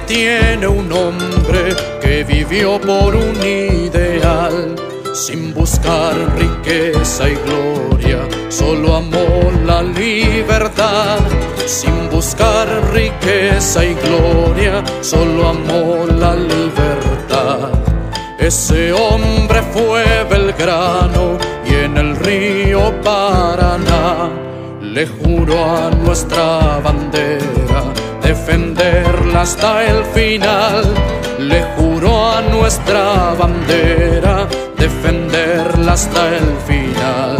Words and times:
tiene 0.00 0.66
un 0.66 0.92
hombre 0.92 1.74
que 2.00 2.24
vivió 2.24 2.80
por 2.80 3.14
un 3.14 3.36
ideal, 3.42 4.74
sin 5.14 5.54
buscar 5.54 6.14
riqueza 6.36 7.28
y 7.28 7.34
gloria, 7.36 8.20
solo 8.48 8.96
amó 8.96 9.50
la 9.64 9.82
libertad. 9.82 11.18
Sin 11.66 12.08
buscar 12.10 12.68
riqueza 12.92 13.84
y 13.84 13.94
gloria, 13.94 14.84
solo 15.00 15.48
amó 15.48 16.06
la 16.06 16.36
libertad. 16.36 17.70
Ese 18.38 18.92
hombre 18.92 19.62
fue 19.72 20.04
Belgrano 20.30 21.38
y 21.68 21.74
en 21.74 21.96
el 21.96 22.16
río 22.16 22.94
Paraná 23.02 24.30
le 24.80 25.06
juró 25.06 25.64
a 25.64 25.90
nuestra 25.90 26.78
bandera 26.84 28.05
defenderla 28.26 29.42
hasta 29.42 29.84
el 29.84 30.04
final. 30.06 30.84
Le 31.38 31.62
juró 31.76 32.12
a 32.32 32.40
nuestra 32.42 33.34
bandera 33.38 34.48
defenderla 34.76 35.92
hasta 35.92 36.22
el 36.40 36.48
final. 36.68 37.36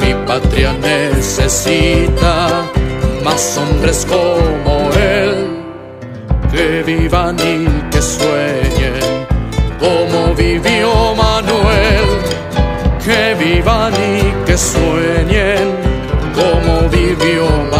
Mi 0.00 0.14
patria 0.26 0.72
necesita 0.72 2.34
más 3.24 3.58
hombres 3.58 4.06
como 4.08 4.90
él 4.94 5.34
que 6.50 6.82
vivan 6.82 7.36
y 7.38 7.66
que 7.90 8.00
sueñen 8.00 9.04
como 9.78 10.34
vivió 10.34 10.90
Manuel. 11.14 12.06
Que 13.04 13.34
vivan 13.42 13.92
y 13.94 14.46
que 14.46 14.56
sueñen 14.56 15.66
como 16.34 16.88
vivió 16.88 17.44
Manuel. 17.46 17.77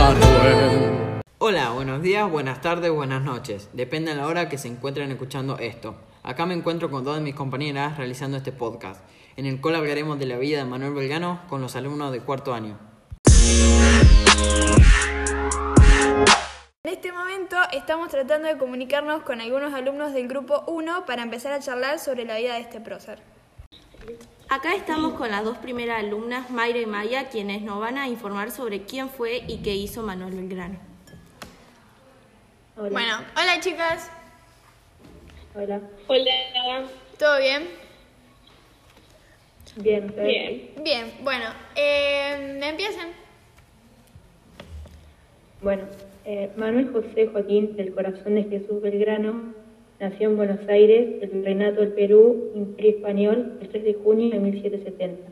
Días, 2.18 2.32
buenas 2.32 2.60
tardes, 2.60 2.90
buenas 2.90 3.22
noches. 3.22 3.68
Depende 3.74 4.10
de 4.10 4.16
la 4.16 4.26
hora 4.26 4.48
que 4.48 4.58
se 4.58 4.66
encuentren 4.66 5.12
escuchando 5.12 5.56
esto. 5.58 5.94
Acá 6.24 6.46
me 6.46 6.54
encuentro 6.54 6.90
con 6.90 7.04
dos 7.04 7.14
de 7.14 7.22
mis 7.22 7.36
compañeras 7.36 7.96
realizando 7.96 8.36
este 8.36 8.50
podcast, 8.50 9.00
en 9.36 9.46
el 9.46 9.60
cual 9.60 9.76
hablaremos 9.76 10.18
de 10.18 10.26
la 10.26 10.36
vida 10.36 10.58
de 10.58 10.64
Manuel 10.64 10.94
Belgano 10.94 11.42
con 11.48 11.60
los 11.60 11.76
alumnos 11.76 12.10
de 12.10 12.18
cuarto 12.18 12.54
año. 12.54 12.76
En 16.82 16.92
este 16.92 17.12
momento 17.12 17.56
estamos 17.72 18.08
tratando 18.08 18.48
de 18.48 18.58
comunicarnos 18.58 19.22
con 19.22 19.40
algunos 19.40 19.72
alumnos 19.72 20.12
del 20.12 20.26
grupo 20.26 20.64
1 20.66 21.06
para 21.06 21.22
empezar 21.22 21.52
a 21.52 21.60
charlar 21.60 22.00
sobre 22.00 22.24
la 22.24 22.36
vida 22.36 22.54
de 22.54 22.62
este 22.62 22.80
prócer. 22.80 23.20
Acá 24.48 24.74
estamos 24.74 25.12
con 25.12 25.30
las 25.30 25.44
dos 25.44 25.58
primeras 25.58 26.00
alumnas, 26.00 26.50
Mayra 26.50 26.80
y 26.80 26.86
Maya, 26.86 27.28
quienes 27.28 27.62
nos 27.62 27.78
van 27.78 27.96
a 27.96 28.08
informar 28.08 28.50
sobre 28.50 28.82
quién 28.82 29.08
fue 29.08 29.44
y 29.46 29.58
qué 29.58 29.76
hizo 29.76 30.02
Manuel 30.02 30.34
Belgrano. 30.34 30.87
Hola. 32.80 32.90
Bueno, 32.90 33.12
hola 33.32 33.60
chicas, 33.60 34.08
Hola. 35.56 35.80
Hola. 36.06 36.84
¿todo 37.18 37.38
bien? 37.40 37.64
Bien. 39.78 40.14
Bien. 40.16 40.70
Bien, 40.84 41.06
bueno, 41.24 41.46
eh, 41.74 42.60
empiecen. 42.62 43.08
Bueno, 45.60 45.82
eh, 46.24 46.50
Manuel 46.56 46.92
José 46.92 47.26
Joaquín 47.26 47.74
del 47.74 47.92
Corazón 47.92 48.36
de 48.36 48.44
Jesús 48.44 48.80
Belgrano 48.80 49.54
nació 49.98 50.30
en 50.30 50.36
Buenos 50.36 50.68
Aires, 50.68 51.20
el 51.20 51.44
Reinato 51.44 51.80
del 51.80 51.94
Perú, 51.94 52.52
Imperio 52.54 52.92
Español, 52.92 53.58
el 53.60 53.68
3 53.70 53.82
de 53.82 53.94
junio 53.94 54.30
de 54.30 54.38
1770 54.38 55.28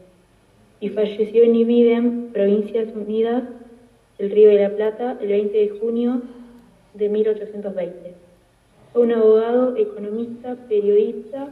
y 0.81 0.89
falleció 0.89 1.45
en 1.45 1.55
Ibidem, 1.55 2.33
Provincias 2.33 2.89
Unidas, 2.93 3.45
el 4.19 4.31
Río 4.33 4.49
de 4.49 4.63
la 4.63 4.71
Plata, 4.71 5.17
el 5.21 5.29
20 5.29 5.57
de 5.57 5.69
junio 5.79 6.23
de 6.97 7.09
1820. 7.09 8.15
Fue 8.93 9.03
un 9.03 9.13
abogado, 9.13 9.77
economista, 9.77 10.57
periodista, 10.69 11.49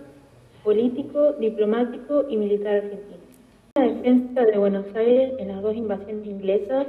político, 0.63 1.33
diplomático 1.35 2.25
y 2.29 2.37
militar 2.37 2.77
argentino. 2.77 3.25
En 3.75 3.83
la 3.83 3.95
defensa 3.95 4.45
de 4.45 4.59
Buenos 4.59 4.87
Aires 4.95 5.33
en 5.39 5.49
las 5.49 5.63
dos 5.63 5.77
invasiones 5.77 6.27
inglesas, 6.27 6.87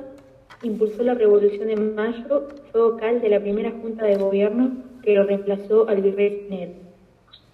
impulsó 0.64 1.04
la 1.04 1.16
Revolución 1.16 1.68
de 1.68 1.76
Mayo, 1.76 2.48
fue 2.72 2.82
vocal 2.82 3.22
de 3.22 3.30
la 3.30 3.40
primera 3.40 3.72
Junta 3.72 4.06
de 4.06 4.16
Gobierno 4.16 4.72
que 5.04 5.14
lo 5.14 5.24
reemplazó 5.24 5.88
al 5.90 6.02
virrey 6.02 6.42
Cisneros. 6.42 6.76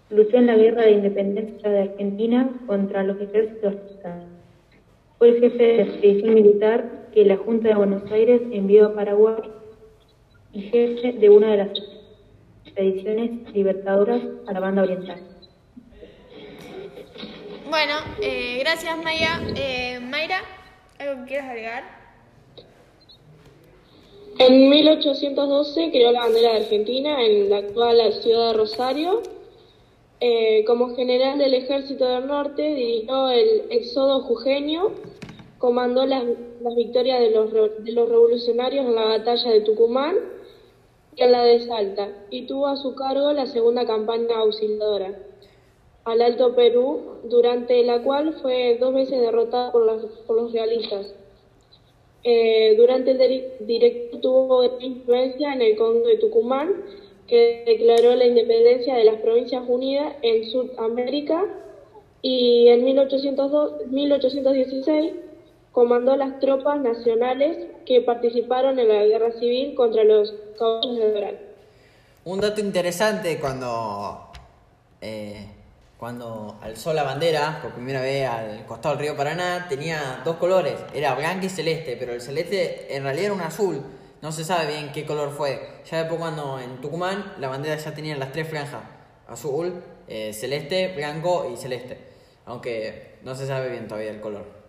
Luchó 0.10 0.38
en 0.38 0.48
la 0.48 0.56
Guerra 0.56 0.84
de 0.84 0.92
Independencia 0.92 1.70
de 1.70 1.80
Argentina 1.82 2.50
contra 2.68 3.04
los 3.04 3.20
ejércitos 3.20 3.76
mexicanos. 3.76 4.26
Fue 5.18 5.30
el 5.30 5.40
jefe 5.40 5.64
de 5.64 5.78
la 5.78 5.84
expedición 5.84 6.34
militar 6.34 7.08
que 7.14 7.26
la 7.26 7.38
Junta 7.38 7.70
de 7.70 7.76
Buenos 7.76 8.12
Aires 8.12 8.42
envió 8.52 8.88
a 8.88 8.94
Paraguay 8.94 9.36
y 10.54 10.62
jefe 10.62 11.14
de 11.14 11.30
una 11.30 11.52
de 11.52 11.58
las 11.58 11.70
expediciones 12.66 13.54
libertadoras 13.54 14.22
a 14.48 14.54
la 14.54 14.60
banda 14.60 14.84
oriental. 14.84 15.20
Bueno, 17.70 17.94
eh, 18.22 18.58
gracias 18.60 18.98
Maya. 19.04 19.40
Eh, 19.56 20.00
Mayra, 20.02 20.42
¿algo 21.00 21.22
que 21.24 21.28
quieras 21.30 21.50
agregar? 21.50 21.84
En 24.40 24.70
1812 24.70 25.90
creó 25.92 26.12
la 26.12 26.22
bandera 26.22 26.52
de 26.54 26.58
Argentina 26.64 27.24
en 27.24 27.50
la 27.50 27.58
actual 27.58 28.14
ciudad 28.22 28.52
de 28.52 28.58
Rosario. 28.58 29.22
Eh, 30.20 30.64
como 30.66 30.96
general 30.96 31.38
del 31.40 31.54
Ejército 31.54 32.06
del 32.08 32.28
Norte 32.28 32.62
dirigió 32.76 33.30
el 33.30 33.64
éxodo 33.72 34.22
jujeño, 34.22 34.92
comandó 35.58 36.06
las, 36.06 36.24
las 36.62 36.76
victorias 36.76 37.20
de 37.20 37.32
los, 37.32 37.52
re- 37.52 37.72
de 37.80 37.92
los 37.92 38.08
revolucionarios 38.08 38.86
en 38.86 38.96
la 38.96 39.06
batalla 39.06 39.52
de 39.52 39.62
Tucumán 39.62 40.16
y 41.16 41.24
en 41.24 41.32
la 41.32 41.44
de 41.44 41.60
Salta, 41.62 42.10
y 42.30 42.46
tuvo 42.46 42.68
a 42.68 42.78
su 42.78 42.96
cargo 42.96 43.32
la 43.34 43.46
segunda 43.46 43.86
campaña 43.86 44.38
auxiliadora 44.38 45.18
al 46.04 46.22
Alto 46.22 46.56
Perú, 46.56 47.20
durante 47.24 47.84
la 47.84 48.02
cual 48.02 48.34
fue 48.42 48.78
dos 48.80 48.94
veces 48.94 49.22
derrotado 49.22 49.72
por 49.72 49.86
los, 49.86 50.06
por 50.26 50.36
los 50.36 50.52
realistas. 50.52 51.14
Eh, 52.24 52.76
durante 52.78 53.12
el 53.12 53.66
directo 53.66 54.20
tuvo 54.20 54.80
influencia 54.80 55.54
en 55.54 55.62
el 55.62 55.76
Congo 55.76 56.08
de 56.08 56.18
Tucumán, 56.18 56.84
que 57.28 57.64
declaró 57.66 58.16
la 58.16 58.26
independencia 58.26 58.96
de 58.96 59.06
las 59.06 59.22
Provincias 59.22 59.64
Unidas 59.68 60.16
en 60.22 60.46
Sudamérica 60.46 61.46
y 62.22 62.68
en 62.68 62.84
1802 62.84 63.88
1816 63.88 65.14
comandó 65.72 66.16
las 66.16 66.40
tropas 66.40 66.80
nacionales 66.80 67.68
que 67.86 68.02
participaron 68.02 68.78
en 68.80 68.88
la 68.88 69.06
guerra 69.06 69.32
civil 69.32 69.74
contra 69.76 70.04
los 70.04 70.34
caudillos 70.58 70.98
de 70.98 71.12
Doral. 71.14 71.40
Un 72.26 72.40
dato 72.40 72.62
interesante 72.62 73.40
cuando, 73.40 74.32
eh, 75.00 75.48
cuando 75.98 76.60
alzó 76.62 76.94
la 76.94 77.04
bandera 77.04 77.60
por 77.62 77.74
primera 77.74 78.02
vez 78.02 78.28
al 78.28 78.66
costado 78.66 78.96
del 78.96 79.06
río 79.06 79.18
Paraná, 79.18 79.68
tenía 79.70 80.22
dos 80.24 80.36
colores, 80.36 80.76
era 80.94 81.16
blanco 81.16 81.46
y 81.46 81.50
celeste, 81.50 81.96
pero 81.98 82.14
el 82.14 82.22
celeste 82.22 82.96
en 82.96 83.04
realidad 83.04 83.26
era 83.26 83.34
un 83.34 83.42
azul, 83.42 83.82
no 84.22 84.32
se 84.32 84.44
sabe 84.44 84.68
bien 84.68 84.92
qué 84.92 85.06
color 85.06 85.32
fue. 85.32 85.82
Ya 85.90 86.00
después 86.00 86.20
cuando 86.20 86.60
en 86.60 86.80
Tucumán 86.82 87.34
la 87.40 87.48
bandera 87.48 87.78
ya 87.78 87.94
tenía 87.96 88.16
las 88.18 88.32
tres 88.32 88.48
franjas, 88.48 88.84
azul, 89.28 89.82
eh, 90.08 90.34
celeste, 90.34 90.94
blanco 90.96 91.50
y 91.52 91.58
celeste, 91.58 91.98
aunque 92.46 93.16
no 93.24 93.34
se 93.34 93.48
sabe 93.48 93.70
bien 93.70 93.88
todavía 93.88 94.12
el 94.12 94.22
color. 94.22 94.61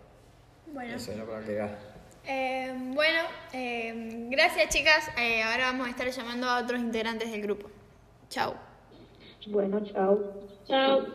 Bueno, 0.73 0.95
Eso 0.95 1.11
era 1.11 1.23
para 1.25 1.37
agregar. 1.37 1.77
eh, 2.25 2.73
bueno 2.93 3.19
eh, 3.53 4.27
gracias 4.29 4.69
chicas. 4.69 5.09
Eh, 5.17 5.43
ahora 5.43 5.65
vamos 5.67 5.87
a 5.87 5.89
estar 5.91 6.09
llamando 6.09 6.49
a 6.49 6.59
otros 6.61 6.79
integrantes 6.79 7.31
del 7.31 7.41
grupo. 7.41 7.69
Chao. 8.29 8.55
Bueno, 9.47 9.83
chao. 9.85 10.19
Chao. 10.67 11.05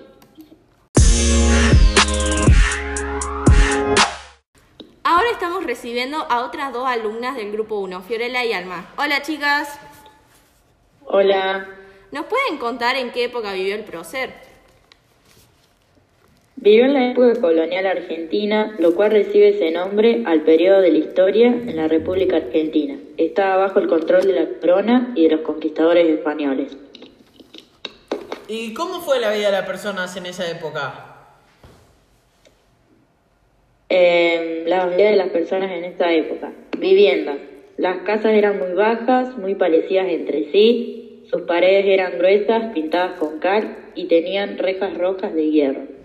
Ahora 5.05 5.31
estamos 5.33 5.65
recibiendo 5.65 6.19
a 6.31 6.45
otras 6.45 6.73
dos 6.73 6.87
alumnas 6.87 7.35
del 7.37 7.51
grupo 7.51 7.79
1, 7.79 8.03
Fiorella 8.03 8.45
y 8.45 8.53
Alma. 8.53 8.91
Hola 8.99 9.23
chicas, 9.23 9.79
Hola. 11.07 11.67
¿nos 12.13 12.27
pueden 12.27 12.59
contar 12.59 12.97
en 12.97 13.11
qué 13.11 13.25
época 13.25 13.53
vivió 13.55 13.75
el 13.75 13.85
prócer? 13.85 14.35
Vivió 16.61 16.87
en 16.87 16.95
la 16.95 17.13
época 17.13 17.41
colonial 17.41 17.87
argentina, 17.87 18.75
lo 18.81 18.97
cual 18.97 19.13
recibe 19.13 19.51
ese 19.51 19.71
nombre 19.71 20.25
al 20.27 20.43
periodo 20.43 20.81
de 20.81 20.91
la 20.91 20.99
historia 20.99 21.47
en 21.47 21.77
la 21.77 21.87
República 21.87 22.39
Argentina. 22.39 22.99
Estaba 23.17 23.59
bajo 23.59 23.79
el 23.79 23.87
control 23.87 24.23
de 24.23 24.33
la 24.33 24.47
corona 24.61 25.13
y 25.15 25.29
de 25.29 25.37
los 25.37 25.43
conquistadores 25.43 26.09
españoles. 26.09 26.77
¿Y 28.49 28.75
cómo 28.75 29.01
fue 29.03 29.21
la 29.21 29.33
vida 29.33 29.47
de 29.47 29.53
las 29.53 29.67
personas 29.67 30.17
en 30.17 30.27
esa 30.27 30.51
época? 30.51 31.29
Eh, 33.89 34.65
la 34.67 34.87
vida 34.87 35.11
de 35.11 35.17
las 35.17 35.29
personas 35.29 35.71
en 35.71 35.85
esta 35.85 36.13
época. 36.13 36.51
Viviendas. 36.77 37.39
Las 37.77 37.99
casas 37.99 38.33
eran 38.33 38.59
muy 38.59 38.73
bajas, 38.73 39.39
muy 39.39 39.55
parecidas 39.55 40.09
entre 40.09 40.51
sí. 40.51 41.23
Sus 41.31 41.43
paredes 41.43 41.87
eran 41.87 42.19
gruesas, 42.19 42.73
pintadas 42.75 43.17
con 43.21 43.39
cal 43.39 43.77
y 43.95 44.07
tenían 44.07 44.59
rejas 44.59 44.99
rojas 44.99 45.33
de 45.33 45.51
hierro. 45.51 45.98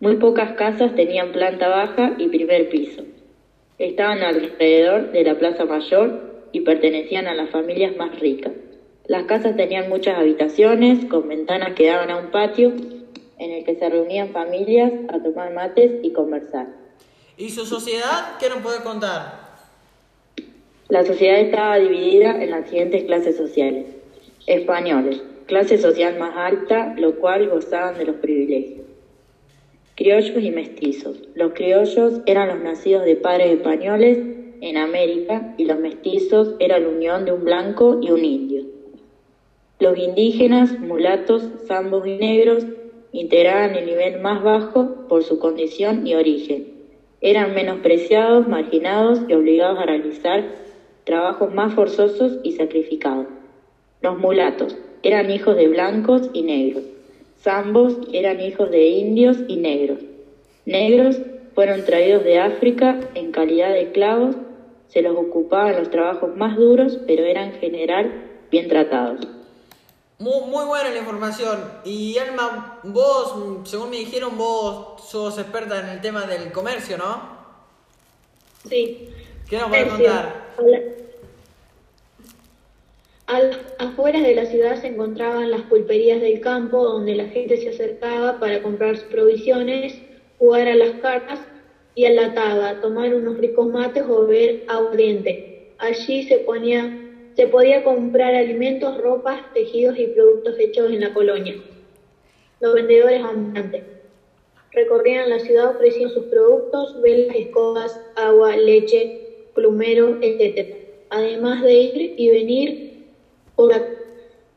Muy 0.00 0.16
pocas 0.16 0.52
casas 0.52 0.94
tenían 0.94 1.32
planta 1.32 1.66
baja 1.68 2.14
y 2.18 2.28
primer 2.28 2.68
piso. 2.68 3.02
Estaban 3.78 4.22
alrededor 4.22 5.10
de 5.10 5.24
la 5.24 5.36
Plaza 5.36 5.64
Mayor 5.64 6.46
y 6.52 6.60
pertenecían 6.60 7.26
a 7.26 7.34
las 7.34 7.50
familias 7.50 7.96
más 7.96 8.18
ricas. 8.20 8.52
Las 9.06 9.24
casas 9.24 9.56
tenían 9.56 9.88
muchas 9.88 10.16
habitaciones 10.16 11.04
con 11.06 11.28
ventanas 11.28 11.74
que 11.74 11.88
daban 11.88 12.10
a 12.10 12.18
un 12.18 12.30
patio 12.30 12.72
en 13.38 13.50
el 13.50 13.64
que 13.64 13.74
se 13.74 13.88
reunían 13.88 14.28
familias 14.28 14.92
a 15.08 15.20
tomar 15.20 15.52
mates 15.52 15.90
y 16.02 16.12
conversar. 16.12 16.68
¿Y 17.36 17.50
su 17.50 17.66
sociedad? 17.66 18.36
¿Qué 18.38 18.48
nos 18.48 18.58
puede 18.58 18.82
contar? 18.82 19.48
La 20.88 21.04
sociedad 21.04 21.40
estaba 21.40 21.76
dividida 21.76 22.40
en 22.42 22.50
las 22.50 22.68
siguientes 22.68 23.02
clases 23.04 23.36
sociales. 23.36 23.86
Españoles, 24.46 25.22
clase 25.46 25.76
social 25.76 26.18
más 26.18 26.36
alta, 26.36 26.94
lo 26.96 27.16
cual 27.16 27.48
gozaban 27.48 27.98
de 27.98 28.04
los 28.04 28.16
privilegios. 28.16 28.87
Criollos 29.98 30.40
y 30.40 30.52
mestizos. 30.52 31.20
Los 31.34 31.54
criollos 31.54 32.20
eran 32.24 32.46
los 32.46 32.60
nacidos 32.60 33.04
de 33.04 33.16
padres 33.16 33.56
españoles 33.56 34.16
en 34.60 34.76
América 34.76 35.54
y 35.56 35.64
los 35.64 35.76
mestizos 35.80 36.54
eran 36.60 36.84
la 36.84 36.88
unión 36.90 37.24
de 37.24 37.32
un 37.32 37.42
blanco 37.42 37.98
y 38.00 38.12
un 38.12 38.24
indio. 38.24 38.62
Los 39.80 39.98
indígenas, 39.98 40.78
mulatos, 40.78 41.50
zambos 41.66 42.06
y 42.06 42.16
negros 42.16 42.64
integraban 43.10 43.74
el 43.74 43.86
nivel 43.86 44.20
más 44.20 44.40
bajo 44.40 45.08
por 45.08 45.24
su 45.24 45.40
condición 45.40 46.06
y 46.06 46.14
origen. 46.14 46.74
Eran 47.20 47.52
menospreciados, 47.52 48.46
marginados 48.46 49.22
y 49.26 49.32
obligados 49.32 49.80
a 49.80 49.86
realizar 49.86 50.44
trabajos 51.02 51.52
más 51.52 51.74
forzosos 51.74 52.38
y 52.44 52.52
sacrificados. 52.52 53.26
Los 54.00 54.16
mulatos 54.16 54.76
eran 55.02 55.28
hijos 55.28 55.56
de 55.56 55.66
blancos 55.66 56.30
y 56.32 56.42
negros. 56.42 56.84
Zambos 57.42 57.96
eran 58.12 58.40
hijos 58.40 58.70
de 58.70 58.88
indios 58.88 59.38
y 59.48 59.56
negros. 59.56 60.00
Negros 60.66 61.16
fueron 61.54 61.84
traídos 61.84 62.24
de 62.24 62.38
África 62.38 63.00
en 63.14 63.32
calidad 63.32 63.70
de 63.70 63.82
esclavos, 63.82 64.36
se 64.88 65.02
los 65.02 65.16
ocupaba 65.16 65.70
en 65.70 65.78
los 65.78 65.90
trabajos 65.90 66.36
más 66.36 66.56
duros, 66.56 66.98
pero 67.06 67.24
eran 67.24 67.50
en 67.52 67.60
general 67.60 68.12
bien 68.50 68.68
tratados. 68.68 69.26
Muy, 70.18 70.50
muy 70.50 70.64
buena 70.64 70.90
la 70.90 70.98
información. 70.98 71.58
Y 71.84 72.18
Alma, 72.18 72.80
vos, 72.82 73.34
según 73.68 73.90
me 73.90 73.98
dijeron, 73.98 74.36
vos 74.36 75.02
sos 75.08 75.38
experta 75.38 75.80
en 75.80 75.88
el 75.90 76.00
tema 76.00 76.26
del 76.26 76.50
comercio, 76.50 76.98
¿no? 76.98 77.22
Sí. 78.68 79.10
¿Qué 79.48 79.58
nos 79.58 79.68
puedes 79.68 79.88
Comercio. 79.92 80.12
contar? 80.56 80.97
La- 83.28 83.36
A 83.36 83.40
las 83.40 83.74
afueras 83.78 84.22
de 84.22 84.34
la 84.34 84.44
ciudad 84.46 84.80
se 84.80 84.88
encontraban 84.88 85.50
las 85.50 85.64
pulperías 85.66 86.20
del 86.20 86.40
campo 86.40 86.84
donde 86.84 87.14
la 87.14 87.26
gente 87.28 87.56
se 87.58 87.70
acercaba 87.70 88.38
para 88.40 88.60
comprar 88.62 88.96
sus 88.96 89.08
provisiones, 89.08 90.02
jugar 90.36 90.68
a 90.68 90.74
las 90.74 90.94
cartas 90.96 91.40
y 91.94 92.06
a 92.06 92.10
la 92.10 92.32
taga, 92.34 92.80
tomar 92.80 93.14
unos 93.14 93.36
ricos 93.38 93.68
mates 93.68 94.04
o 94.08 94.26
beber 94.26 94.62
aguardiente. 94.66 95.44
Allí 95.78 96.22
se 96.24 96.38
ponía 96.40 96.94
se 97.36 97.46
podía 97.46 97.84
comprar 97.84 98.34
alimentos, 98.34 98.96
ropas, 98.96 99.42
tejidos 99.52 99.96
y 99.98 100.08
productos 100.08 100.58
hechos 100.58 100.90
en 100.90 101.00
la 101.00 101.12
colonia. 101.12 101.56
Los 102.60 102.74
vendedores 102.74 103.22
ambulantes 103.22 103.84
recorrían 104.72 105.28
la 105.30 105.40
ciudad 105.40 105.68
ofreciendo 105.70 106.12
sus 106.12 106.26
productos, 106.26 107.00
velas, 107.00 107.36
escobas, 107.36 108.00
agua, 108.14 108.56
leche, 108.56 109.14
plumeros, 109.54 110.18
etc. 110.20 110.78
Además 111.10 111.62
de 111.62 111.74
ir 111.74 112.12
y 112.16 112.30
venir 112.30 112.80
por 113.58 113.72
la 113.72 113.84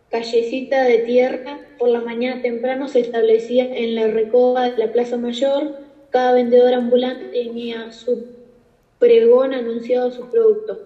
callecita 0.09 0.83
de 0.83 0.99
tierra, 0.99 1.59
por 1.75 1.89
la 1.89 2.01
mañana 2.01 2.39
temprano 2.39 2.87
se 2.87 2.99
establecía 2.99 3.67
en 3.73 3.95
la 3.95 4.05
recoba 4.07 4.69
de 4.69 4.73
la 4.77 4.91
Plaza 4.91 5.17
Mayor. 5.17 5.71
Cada 6.11 6.33
vendedor 6.33 6.75
ambulante 6.75 7.25
tenía 7.25 7.89
su 7.89 8.27
pregón 8.99 9.53
anunciado 9.53 10.11
sus 10.11 10.27
productos. 10.27 10.77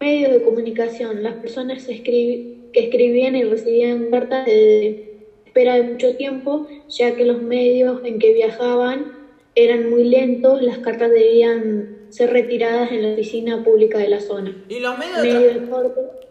Medios 0.00 0.32
de 0.32 0.42
comunicación. 0.42 1.22
Las 1.22 1.36
personas 1.36 1.88
escribi- 1.88 2.42
que 2.72 2.80
escribían 2.80 3.36
y 3.36 3.44
recibían 3.44 4.10
cartas 4.10 4.44
de 4.46 4.96
espera 5.44 5.76
de 5.76 5.84
mucho 5.84 6.16
tiempo, 6.16 6.66
ya 6.88 7.14
que 7.14 7.24
los 7.24 7.40
medios 7.40 8.00
en 8.02 8.18
que 8.18 8.32
viajaban 8.32 9.12
eran 9.54 9.88
muy 9.88 10.02
lentos, 10.02 10.60
las 10.62 10.80
cartas 10.80 11.12
debían 11.12 11.86
ser 12.08 12.30
retiradas 12.30 12.90
en 12.90 13.02
la 13.02 13.12
oficina 13.12 13.62
pública 13.62 13.98
de 13.98 14.08
la 14.08 14.18
zona. 14.18 14.56
¿Y 14.68 14.80
los 14.80 14.98
medios 14.98 15.22
de, 15.22 15.32
Medio 15.32 15.50
tra- 15.52 15.60
de. 15.60 16.27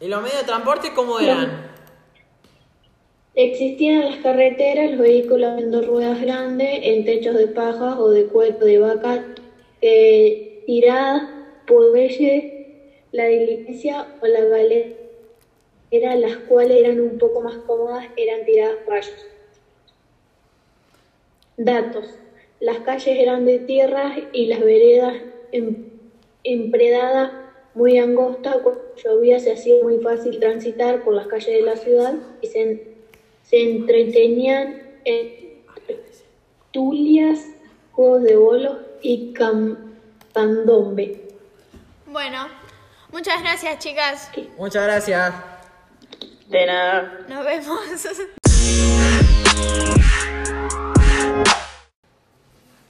¿Y 0.00 0.08
los 0.08 0.22
medios 0.22 0.40
de 0.40 0.46
transporte 0.46 0.92
cómo 0.94 1.18
eran? 1.20 1.72
Existían 3.36 4.04
las 4.04 4.16
carreteras, 4.18 4.92
los 4.92 5.00
vehículos 5.00 5.60
en 5.60 5.72
dos 5.72 5.86
ruedas 5.86 6.20
grandes, 6.20 6.80
en 6.82 7.04
techos 7.04 7.34
de 7.36 7.48
paja 7.48 7.98
o 7.98 8.10
de 8.10 8.26
cuero 8.26 8.58
de 8.58 8.78
vaca, 8.78 9.24
eh, 9.80 10.62
tiradas 10.66 11.22
por 11.66 11.90
bueyes, 11.90 12.52
la 13.10 13.26
diligencia 13.26 14.06
o 14.20 14.26
la 14.26 14.44
galera, 14.44 14.96
las 16.16 16.36
cuales 16.48 16.78
eran 16.78 17.00
un 17.00 17.18
poco 17.18 17.40
más 17.40 17.56
cómodas, 17.66 18.06
eran 18.16 18.44
tiradas 18.44 18.76
por 18.84 18.94
rayos. 18.94 19.26
Datos. 21.56 22.06
Las 22.60 22.78
calles 22.78 23.18
eran 23.18 23.44
de 23.44 23.58
tierra 23.58 24.16
y 24.32 24.46
las 24.46 24.60
veredas 24.60 25.16
em- 25.52 25.86
empredadas 26.44 27.43
muy 27.74 27.98
angostas. 27.98 28.56
Cuando 28.62 28.82
llovía 28.96 29.38
se 29.40 29.52
hacía 29.52 29.82
muy 29.82 29.98
fácil 29.98 30.38
transitar 30.38 31.02
por 31.02 31.14
las 31.14 31.26
calles 31.26 31.46
de 31.54 31.62
la 31.62 31.76
ciudad 31.76 32.14
y 32.40 32.46
se, 32.46 32.62
en- 32.62 32.82
se 33.42 33.62
entretenían 33.62 34.82
en 35.04 35.62
tulias, 36.70 37.40
juegos 37.92 38.22
de 38.22 38.36
bolos 38.36 38.78
y 39.02 39.32
cam- 39.34 39.76
candombe. 40.32 41.20
Bueno, 42.06 42.46
muchas 43.12 43.40
gracias, 43.42 43.78
chicas. 43.78 44.30
Muchas 44.56 44.84
gracias. 44.84 45.34
De 46.48 46.66
nada. 46.66 47.20
Nos 47.28 47.44
vemos. 47.44 47.78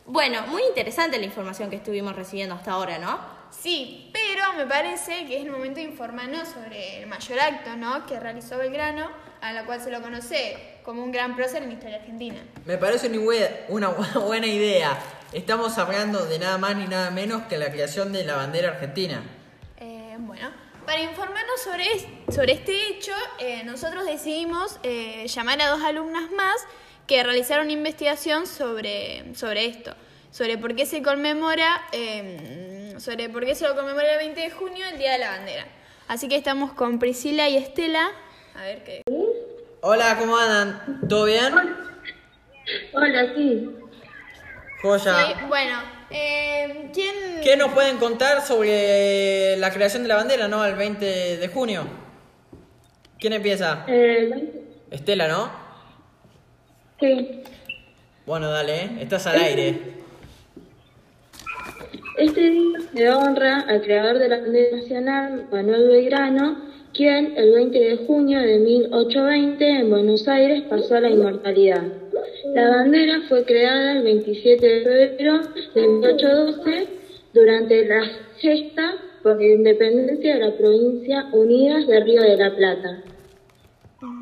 Bueno, 0.06 0.46
muy 0.48 0.62
interesante 0.68 1.18
la 1.18 1.24
información 1.24 1.70
que 1.70 1.76
estuvimos 1.76 2.14
recibiendo 2.14 2.54
hasta 2.54 2.72
ahora, 2.72 2.98
¿no? 2.98 3.18
Sí, 3.62 4.10
pero 4.12 4.52
me 4.56 4.66
parece 4.66 5.24
que 5.26 5.36
es 5.38 5.44
el 5.44 5.50
momento 5.50 5.76
de 5.80 5.86
informarnos 5.86 6.48
sobre 6.48 7.00
el 7.00 7.06
mayor 7.06 7.40
acto, 7.40 7.76
¿no? 7.76 8.04
Que 8.06 8.20
realizó 8.20 8.58
Belgrano, 8.58 9.08
a 9.40 9.52
la 9.52 9.64
cual 9.64 9.80
se 9.80 9.90
lo 9.90 10.02
conoce 10.02 10.56
como 10.84 11.02
un 11.02 11.12
gran 11.12 11.34
prócer 11.34 11.62
en 11.62 11.68
la 11.70 11.74
historia 11.74 11.96
argentina. 11.96 12.42
Me 12.66 12.76
parece 12.76 13.08
una, 13.08 13.18
bue- 13.18 13.50
una 13.68 13.90
bu- 13.96 14.20
buena 14.26 14.46
idea. 14.46 14.98
Estamos 15.32 15.78
hablando 15.78 16.26
de 16.26 16.38
nada 16.38 16.58
más 16.58 16.76
ni 16.76 16.86
nada 16.86 17.10
menos 17.10 17.42
que 17.44 17.56
la 17.58 17.70
creación 17.72 18.12
de 18.12 18.24
la 18.24 18.36
bandera 18.36 18.70
argentina. 18.70 19.22
Eh, 19.78 20.16
bueno, 20.18 20.50
para 20.84 21.00
informarnos 21.02 21.60
sobre, 21.62 21.90
es- 21.92 22.06
sobre 22.34 22.52
este 22.52 22.88
hecho, 22.88 23.12
eh, 23.38 23.62
nosotros 23.64 24.04
decidimos 24.04 24.78
eh, 24.82 25.26
llamar 25.26 25.60
a 25.62 25.68
dos 25.70 25.82
alumnas 25.82 26.30
más 26.32 26.56
que 27.06 27.22
realizaron 27.22 27.64
una 27.66 27.72
investigación 27.74 28.46
sobre, 28.46 29.34
sobre 29.34 29.66
esto, 29.66 29.94
sobre 30.30 30.56
por 30.58 30.74
qué 30.74 30.86
se 30.86 31.02
conmemora, 31.02 31.82
sobre 32.98 33.28
por 33.28 33.44
qué 33.44 33.54
se 33.54 33.66
lo 33.66 33.74
conmemora 33.74 34.12
el 34.12 34.18
20 34.18 34.40
de 34.40 34.50
junio, 34.50 34.86
el 34.92 34.98
Día 34.98 35.12
de 35.12 35.18
la 35.18 35.30
Bandera. 35.30 35.66
Así 36.08 36.28
que 36.28 36.36
estamos 36.36 36.72
con 36.72 36.98
Priscila 36.98 37.48
y 37.48 37.56
Estela. 37.56 38.10
A 38.54 38.62
ver 38.62 38.84
qué. 38.84 39.02
Hola, 39.80 40.16
¿cómo 40.18 40.36
andan? 40.36 41.00
¿Todo 41.08 41.24
bien? 41.24 41.52
Hola, 42.92 43.34
sí. 43.34 43.70
Joya. 44.82 45.26
Sí, 45.26 45.32
bueno, 45.48 45.78
eh, 46.10 46.90
¿quién? 46.92 47.40
¿Qué 47.42 47.56
nos 47.56 47.72
pueden 47.72 47.96
contar 47.98 48.42
sobre 48.42 49.56
la 49.56 49.72
creación 49.72 50.02
de 50.02 50.08
la 50.08 50.16
bandera, 50.16 50.46
no? 50.46 50.64
El 50.64 50.74
20 50.74 51.36
de 51.38 51.48
junio. 51.48 51.86
¿Quién 53.18 53.32
empieza? 53.32 53.84
Eh, 53.88 54.62
Estela, 54.90 55.28
¿no? 55.28 55.50
sí. 57.00 57.42
Bueno, 58.26 58.50
dale, 58.50 58.84
¿eh? 58.84 58.90
estás 59.00 59.26
al 59.26 59.38
aire. 59.38 60.03
Este 62.16 62.48
día 62.48 62.78
se 62.94 63.10
honra 63.10 63.60
al 63.62 63.82
creador 63.82 64.20
de 64.20 64.28
la 64.28 64.38
bandera 64.38 64.76
nacional, 64.76 65.48
Manuel 65.50 65.88
Belgrano, 65.88 66.58
quien 66.92 67.36
el 67.36 67.52
20 67.52 67.76
de 67.76 67.96
junio 68.06 68.40
de 68.40 68.60
1820 68.60 69.68
en 69.68 69.90
Buenos 69.90 70.28
Aires 70.28 70.62
pasó 70.70 70.94
a 70.94 71.00
la 71.00 71.10
inmortalidad. 71.10 71.82
La 72.54 72.68
bandera 72.68 73.22
fue 73.28 73.44
creada 73.44 73.94
el 73.94 74.04
27 74.04 74.64
de 74.64 74.80
febrero 74.84 75.40
de 75.74 75.88
1812 75.88 76.86
durante 77.32 77.84
la 77.84 78.04
gesta 78.38 78.94
por 79.24 79.36
la 79.36 79.48
independencia 79.48 80.34
de 80.34 80.40
la 80.40 80.56
provincia 80.56 81.26
Unidas 81.32 81.84
de 81.88 81.98
Río 81.98 82.22
de 82.22 82.36
la 82.36 82.54
Plata. 82.54 83.02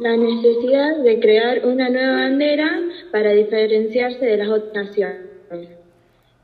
La 0.01 0.17
necesidad 0.17 0.97
de 0.97 1.21
crear 1.21 1.67
una 1.67 1.91
nueva 1.91 2.13
bandera 2.13 2.71
para 3.11 3.33
diferenciarse 3.33 4.25
de 4.25 4.37
las 4.39 4.49
otras 4.49 4.87
naciones. 4.87 5.82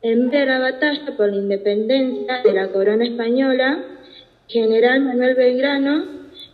En 0.01 0.31
la 0.31 0.59
batalla 0.61 1.17
por 1.17 1.31
la 1.31 1.39
independencia 1.39 2.43
de 2.45 2.53
la 2.53 2.69
corona 2.69 3.05
española, 3.05 3.85
general 4.47 5.01
Manuel 5.01 5.35
Belgrano 5.35 6.05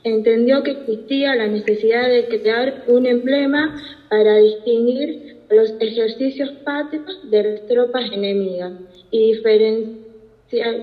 entendió 0.03 0.63
que 0.63 0.71
existía 0.71 1.35
la 1.35 1.47
necesidad 1.47 2.09
de 2.09 2.27
crear 2.27 2.85
un 2.87 3.05
emblema 3.05 3.83
para 4.09 4.39
distinguir 4.39 5.37
los 5.51 5.75
ejercicios 5.79 6.53
patrios 6.65 7.31
de 7.31 7.43
las 7.43 7.67
tropas 7.67 8.11
enemigas 8.13 8.73
y 9.11 9.33
diferenciar, 9.35 10.77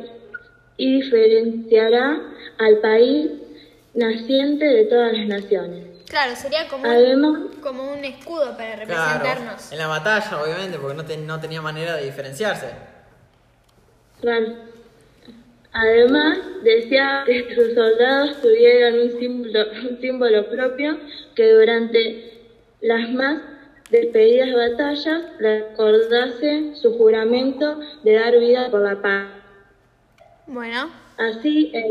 y 0.78 1.02
diferenciará 1.02 2.22
al 2.60 2.78
país 2.78 3.32
naciente 3.96 4.66
de 4.66 4.86
todas 4.86 5.14
las 5.18 5.28
naciones. 5.28 5.91
Claro, 6.12 6.36
sería 6.36 6.68
como, 6.68 6.90
Además, 6.90 7.34
un, 7.34 7.60
como 7.62 7.92
un 7.92 8.06
escudo 8.06 8.56
para 8.58 8.76
Claro, 8.86 9.26
representarnos. 9.26 9.72
en 9.72 9.78
la 9.80 9.88
batalla, 9.88 10.42
obviamente, 10.42 10.78
porque 10.80 10.96
no, 10.96 11.06
te- 11.06 11.18
no 11.18 11.40
tenía 11.40 11.62
manera 11.64 11.96
de 11.96 12.06
diferenciarse. 12.06 12.72
claro, 14.22 14.56
además 15.74 16.38
decía 16.64 17.24
que 17.26 17.56
sus 17.56 17.74
soldados 17.74 18.42
tuvieran 18.42 19.00
un 19.00 19.20
símbolo, 19.20 19.60
un 19.90 20.00
símbolo 20.00 20.50
propio 20.50 20.98
que 21.36 21.52
durante 21.52 22.34
las 22.82 23.10
más 23.12 23.42
despedidas 23.90 24.54
batallas 24.54 25.22
recordase 25.40 26.76
su 26.76 26.98
juramento 26.98 27.80
de 28.04 28.14
dar 28.14 28.38
vida 28.40 28.70
por 28.70 28.82
la 28.82 29.02
paz. 29.02 29.28
Bueno, 30.46 30.90
Así, 31.18 31.72
eh, 31.74 31.88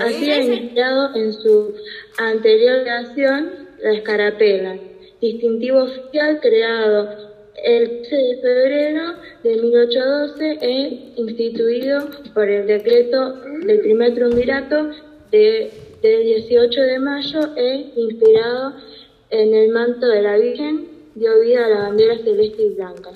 así 0.00 0.24
sí, 0.24 0.30
ha 0.30 0.42
iniciado 0.42 1.14
en 1.14 1.32
su 1.32 1.74
anterior 2.18 2.82
creación 2.82 3.68
la 3.82 3.92
escarapela, 3.92 4.76
distintivo 5.20 5.82
oficial 5.82 6.40
creado 6.40 7.30
el 7.62 8.02
13 8.02 8.16
de 8.16 8.36
febrero 8.40 9.14
de 9.42 9.56
1812 9.56 10.58
e 10.60 11.12
instituido 11.16 12.08
por 12.32 12.48
el 12.48 12.66
decreto 12.66 13.34
del 13.64 13.80
primer 13.80 14.14
triunvirato 14.14 14.90
de, 15.30 15.70
del 16.02 16.24
18 16.24 16.80
de 16.80 16.98
mayo 16.98 17.40
e 17.56 17.92
inspirado 17.96 18.74
en 19.30 19.54
el 19.54 19.70
manto 19.70 20.06
de 20.06 20.22
la 20.22 20.36
Virgen, 20.36 20.88
dio 21.14 21.40
vida 21.40 21.66
a 21.66 21.68
la 21.68 21.80
bandera 21.82 22.18
celeste 22.18 22.62
y 22.62 22.74
blanca. 22.74 23.10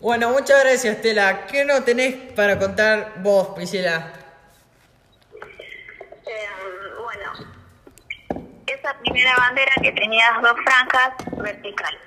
Bueno, 0.00 0.30
muchas 0.30 0.62
gracias, 0.62 0.96
Estela. 0.96 1.46
¿Qué 1.50 1.64
no 1.64 1.82
tenés 1.84 2.14
para 2.34 2.58
contar 2.58 3.14
vos, 3.22 3.48
Priscila? 3.54 4.19
Eh, 6.32 6.48
bueno, 7.02 7.32
esa 8.64 8.94
primera 8.98 9.34
bandera 9.36 9.72
que 9.82 9.90
tenía 9.90 10.38
dos 10.40 10.54
franjas 10.62 11.14
vertical. 11.38 11.98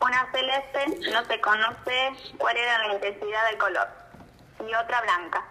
Una 0.00 0.30
celeste, 0.30 1.10
no 1.10 1.24
se 1.24 1.40
conoce 1.40 2.12
cuál 2.38 2.56
era 2.56 2.86
la 2.86 2.94
intensidad 2.94 3.46
del 3.48 3.58
color, 3.58 3.88
y 4.60 4.74
otra 4.74 5.00
blanca. 5.00 5.44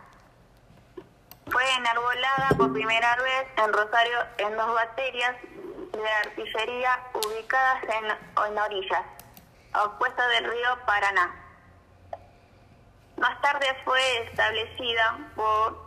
Fue 1.51 1.69
enarbolada 1.73 2.47
por 2.57 2.71
primera 2.71 3.13
vez 3.17 3.47
en 3.57 3.73
Rosario 3.73 4.19
en 4.37 4.55
dos 4.55 4.73
baterías 4.73 5.35
de 5.91 6.09
artillería 6.25 6.99
ubicadas 7.15 7.83
en, 7.83 8.05
en 8.45 8.57
orillas, 8.57 9.03
opuestas 9.83 10.29
del 10.29 10.45
río 10.49 10.79
Paraná. 10.85 11.29
Más 13.17 13.41
tarde 13.41 13.67
fue 13.83 14.27
establecida 14.27 15.17
por 15.35 15.82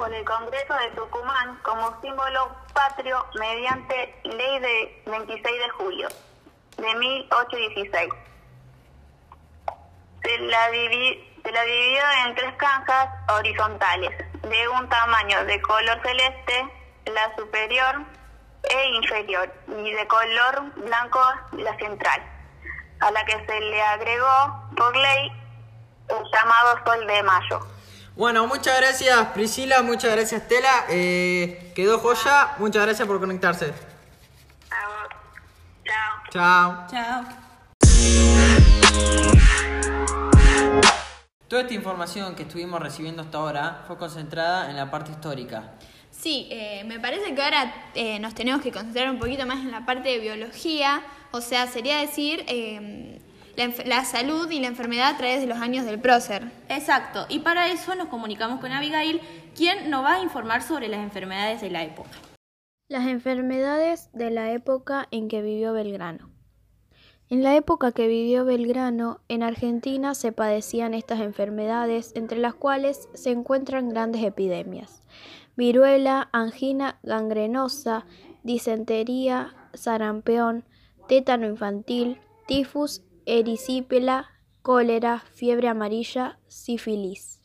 por 0.00 0.10
el 0.14 0.24
Congreso 0.24 0.72
de 0.72 0.90
Tucumán 0.92 1.58
como 1.62 2.00
símbolo 2.00 2.56
patrio 2.72 3.22
mediante 3.38 4.18
ley 4.24 4.58
de 4.58 5.02
26 5.04 5.44
de 5.44 5.68
julio 5.68 6.08
de 6.78 6.94
1816. 6.94 8.08
Se 10.22 10.38
la, 10.38 10.70
dividió 10.70 12.02
en 12.24 12.34
tres 12.34 12.54
franjas 12.56 13.10
horizontales 13.28 14.10
de 14.40 14.68
un 14.68 14.88
tamaño 14.88 15.44
de 15.44 15.60
color 15.60 16.00
celeste, 16.02 16.66
la 17.04 17.36
superior 17.36 18.02
e 18.70 18.88
inferior, 18.94 19.52
y 19.68 19.92
de 19.92 20.08
color 20.08 20.62
blanco 20.76 21.20
la 21.52 21.76
central, 21.76 22.22
a 23.00 23.10
la 23.10 23.22
que 23.26 23.44
se 23.44 23.60
le 23.60 23.82
agregó 23.82 24.70
por 24.78 24.96
ley 24.96 25.30
el 26.08 26.24
llamado 26.32 26.84
Sol 26.86 27.06
de 27.06 27.22
Mayo. 27.22 27.79
Bueno, 28.20 28.46
muchas 28.46 28.76
gracias, 28.78 29.28
Priscila. 29.28 29.80
Muchas 29.80 30.12
gracias, 30.12 30.42
Estela. 30.42 30.84
Eh, 30.90 31.72
quedó 31.74 31.98
joya. 32.00 32.54
Muchas 32.58 32.82
gracias 32.82 33.08
por 33.08 33.18
conectarse. 33.18 33.72
Chao. 35.90 36.26
Chao. 36.30 36.86
Chao. 36.90 37.24
Toda 41.48 41.62
esta 41.62 41.72
información 41.72 42.34
que 42.34 42.42
estuvimos 42.42 42.78
recibiendo 42.82 43.22
hasta 43.22 43.38
ahora 43.38 43.84
fue 43.86 43.96
concentrada 43.96 44.68
en 44.68 44.76
la 44.76 44.90
parte 44.90 45.12
histórica. 45.12 45.72
sí, 46.10 46.46
eh, 46.50 46.84
me 46.84 47.00
parece 47.00 47.34
que 47.34 47.42
ahora 47.42 47.72
eh, 47.94 48.18
nos 48.18 48.34
tenemos 48.34 48.60
que 48.60 48.70
concentrar 48.70 49.08
un 49.08 49.18
poquito 49.18 49.46
más 49.46 49.60
en 49.60 49.70
la 49.70 49.86
parte 49.86 50.10
de 50.10 50.18
biología, 50.18 51.02
o 51.30 51.40
sea, 51.40 51.66
sería 51.66 51.96
decir 51.96 52.44
eh, 52.48 53.18
la, 53.56 54.04
salud 54.04 54.50
y 54.50 54.60
la 54.60 54.68
enfermedad 54.68 55.14
a 55.14 55.16
través 55.16 55.40
de 55.40 55.46
los 55.46 55.58
años 55.58 55.84
del 55.84 55.98
prócer. 56.00 56.50
Exacto, 56.68 57.26
y 57.28 57.40
para 57.40 57.68
eso 57.68 57.94
nos 57.94 58.08
comunicamos 58.08 58.60
con 58.60 58.72
Abigail, 58.72 59.20
quien 59.56 59.90
nos 59.90 60.04
va 60.04 60.14
a 60.14 60.22
informar 60.22 60.62
sobre 60.62 60.88
las 60.88 61.00
enfermedades 61.00 61.60
de 61.60 61.70
la 61.70 61.84
época. 61.84 62.10
Las 62.88 63.06
enfermedades 63.06 64.10
de 64.12 64.30
la 64.30 64.52
época 64.52 65.06
en 65.10 65.28
que 65.28 65.42
vivió 65.42 65.72
Belgrano. 65.72 66.30
En 67.28 67.44
la 67.44 67.54
época 67.54 67.92
que 67.92 68.08
vivió 68.08 68.44
Belgrano, 68.44 69.20
en 69.28 69.44
Argentina 69.44 70.16
se 70.16 70.32
padecían 70.32 70.94
estas 70.94 71.20
enfermedades, 71.20 72.10
entre 72.16 72.38
las 72.38 72.54
cuales 72.54 73.08
se 73.14 73.30
encuentran 73.30 73.88
grandes 73.88 74.24
epidemias. 74.24 75.04
Viruela, 75.56 76.28
angina 76.32 76.98
gangrenosa, 77.04 78.04
disentería, 78.42 79.54
sarampión, 79.74 80.64
tétano 81.06 81.46
infantil, 81.46 82.18
tifus, 82.48 83.02
erisipela, 83.26 84.30
cólera, 84.62 85.24
fiebre 85.34 85.68
amarilla, 85.68 86.38
sífilis. 86.48 87.40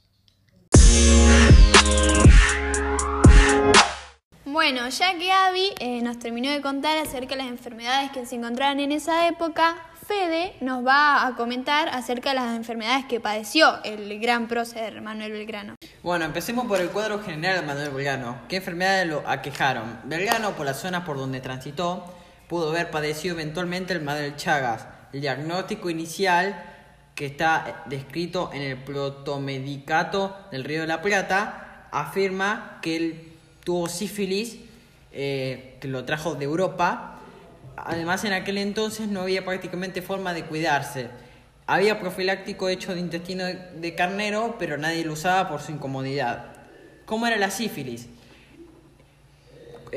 Bueno, 4.45 4.87
ya 4.87 5.17
que 5.17 5.31
Abby 5.31 5.73
eh, 5.79 6.01
nos 6.01 6.17
terminó 6.17 6.49
de 6.49 6.61
contar 6.61 6.97
acerca 6.97 7.35
de 7.35 7.43
las 7.43 7.47
enfermedades 7.47 8.11
que 8.11 8.25
se 8.25 8.35
encontraban 8.35 8.79
en 8.79 8.91
esa 8.91 9.27
época, 9.27 9.75
Fede 10.07 10.53
nos 10.61 10.85
va 10.85 11.25
a 11.25 11.35
comentar 11.35 11.89
acerca 11.89 12.29
de 12.29 12.35
las 12.35 12.55
enfermedades 12.55 13.05
que 13.05 13.19
padeció 13.19 13.83
el 13.83 14.19
gran 14.19 14.47
prócer 14.47 15.01
Manuel 15.01 15.31
Belgrano. 15.31 15.75
Bueno, 16.03 16.25
empecemos 16.25 16.67
por 16.67 16.79
el 16.79 16.89
cuadro 16.89 17.21
general 17.23 17.61
de 17.61 17.65
Manuel 17.65 17.89
Belgrano. 17.89 18.37
¿Qué 18.47 18.57
enfermedades 18.57 19.07
lo 19.07 19.27
aquejaron? 19.27 19.99
Belgrano, 20.03 20.51
por 20.51 20.65
las 20.65 20.79
zonas 20.79 21.03
por 21.05 21.17
donde 21.17 21.41
transitó, 21.41 22.05
pudo 22.47 22.69
haber 22.69 22.91
padecido 22.91 23.33
eventualmente 23.33 23.93
el 23.93 24.01
mal 24.01 24.19
del 24.19 24.35
Chagas. 24.35 24.94
El 25.13 25.21
diagnóstico 25.21 25.89
inicial, 25.89 26.63
que 27.15 27.25
está 27.25 27.83
descrito 27.85 28.51
en 28.53 28.61
el 28.61 28.77
protomedicato 28.77 30.37
del 30.51 30.63
Río 30.63 30.81
de 30.81 30.87
la 30.87 31.01
Plata, 31.01 31.87
afirma 31.91 32.79
que 32.81 32.95
él 32.97 33.33
tuvo 33.63 33.87
sífilis, 33.87 34.59
eh, 35.11 35.77
que 35.79 35.87
lo 35.87 36.05
trajo 36.05 36.35
de 36.35 36.45
Europa. 36.45 37.19
Además, 37.77 38.23
en 38.25 38.33
aquel 38.33 38.57
entonces 38.57 39.07
no 39.07 39.21
había 39.21 39.45
prácticamente 39.45 40.01
forma 40.01 40.33
de 40.33 40.43
cuidarse. 40.43 41.09
Había 41.67 41.99
profiláctico 41.99 42.69
hecho 42.69 42.93
de 42.93 42.99
intestino 42.99 43.45
de, 43.45 43.95
carnero, 43.95 44.55
pero 44.59 44.77
nadie 44.77 45.03
lo 45.03 45.13
usaba 45.13 45.49
por 45.49 45.61
su 45.61 45.71
incomodidad. 45.71 46.45
¿Cómo 47.05 47.25
era 47.25 47.37
la 47.37 47.49
sífilis? 47.49 48.07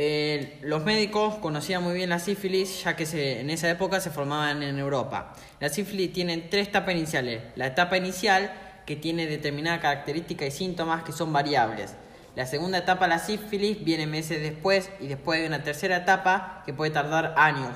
Eh, 0.00 0.60
los 0.62 0.84
médicos 0.84 1.34
conocían 1.38 1.82
muy 1.82 1.92
bien 1.92 2.08
la 2.08 2.20
sífilis, 2.20 2.84
ya 2.84 2.94
que 2.94 3.04
se- 3.04 3.40
en 3.40 3.50
esa 3.50 3.68
época 3.68 3.98
se 3.98 4.10
formaban 4.10 4.62
en 4.62 4.78
Europa. 4.78 5.34
La 5.58 5.70
sífilis 5.70 6.12
tiene 6.12 6.38
tres 6.38 6.68
etapas 6.68 6.94
iniciales. 6.94 7.42
La 7.56 7.66
etapa 7.66 7.96
inicial, 7.96 8.52
que 8.86 8.94
tiene 8.94 9.26
determinada 9.26 9.80
característica 9.80 10.46
y 10.46 10.52
síntomas 10.52 11.02
que 11.02 11.10
son 11.10 11.32
variables. 11.32 11.96
La 12.36 12.46
segunda 12.46 12.78
etapa, 12.78 13.08
la 13.08 13.18
sífilis, 13.18 13.82
viene 13.82 14.06
meses 14.06 14.40
después 14.40 14.88
y 15.00 15.08
después 15.08 15.40
hay 15.40 15.48
una 15.48 15.64
tercera 15.64 15.96
etapa 15.96 16.62
que 16.64 16.72
puede 16.72 16.92
tardar 16.92 17.34
años, 17.36 17.70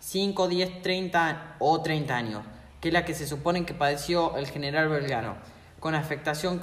5, 0.00 0.48
10, 0.48 0.80
30 0.80 1.56
o 1.58 1.82
30 1.82 2.16
años, 2.16 2.42
que 2.80 2.88
es 2.88 2.94
la 2.94 3.04
que 3.04 3.12
se 3.12 3.26
supone 3.26 3.66
que 3.66 3.74
padeció 3.74 4.34
el 4.38 4.46
general 4.46 4.88
Belgrano, 4.88 5.36
con 5.78 5.94
afectación 5.94 6.58